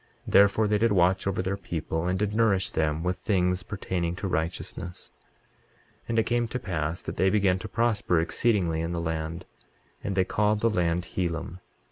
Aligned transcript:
23:18 0.25 0.31
Therefore 0.31 0.67
they 0.67 0.77
did 0.79 0.91
watch 0.91 1.27
over 1.27 1.41
their 1.43 1.55
people, 1.57 2.07
and 2.07 2.17
did 2.17 2.33
nourish 2.33 2.71
them 2.71 3.03
with 3.03 3.17
things 3.17 3.61
pertaining 3.61 4.15
to 4.15 4.27
righteousness. 4.27 5.11
23:19 6.09 6.09
And 6.09 6.17
it 6.17 6.25
came 6.25 6.47
to 6.47 6.57
pass 6.59 7.03
that 7.03 7.17
they 7.17 7.29
began 7.29 7.59
to 7.59 7.67
prosper 7.67 8.19
exceedingly 8.19 8.81
in 8.81 8.93
the 8.93 8.99
land; 8.99 9.45
and 10.03 10.15
they 10.15 10.25
called 10.25 10.61
the 10.61 10.71
land 10.71 11.05
Helam. 11.05 11.59